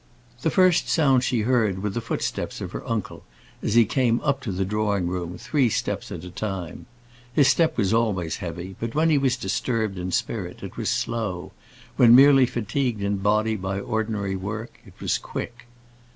[0.41, 3.23] The first sounds she heard were the footsteps of her uncle,
[3.61, 6.87] as he came up to the drawing room, three steps at a time.
[7.31, 11.51] His step was always heavy; but when he was disturbed in spirit, it was slow;
[11.97, 15.67] when merely fatigued in body by ordinary work, it was quick.